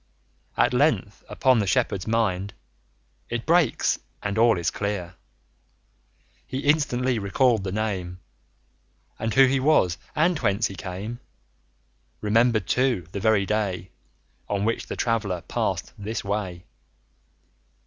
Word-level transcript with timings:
At 0.57 0.73
length 0.73 1.23
upon 1.29 1.59
the 1.59 1.67
Shepherd's 1.67 2.07
mind 2.07 2.55
It 3.29 3.45
breaks, 3.45 3.99
and 4.23 4.35
all 4.35 4.57
is 4.57 4.71
clear: 4.71 5.13
45 6.45 6.45
He 6.47 6.57
instantly 6.61 7.19
recalled 7.19 7.63
the 7.63 7.71
name, 7.71 8.19
And 9.19 9.31
who 9.35 9.45
he 9.45 9.59
was, 9.59 9.99
and 10.15 10.39
whence 10.39 10.65
he 10.65 10.73
came; 10.75 11.19
Remembered, 12.19 12.65
too, 12.67 13.05
the 13.11 13.19
very 13.19 13.45
day 13.45 13.91
On 14.49 14.65
which 14.65 14.87
the 14.87 14.95
Traveller 14.95 15.41
passed 15.43 15.93
this 15.99 16.23
way. 16.23 16.65